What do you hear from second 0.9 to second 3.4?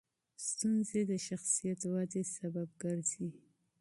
د شخصیت ودې سبب ګرځي.